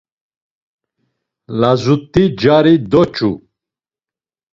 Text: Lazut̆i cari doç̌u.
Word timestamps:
Lazut̆i 1.59 2.23
cari 2.39 2.75
doç̌u. 2.91 3.31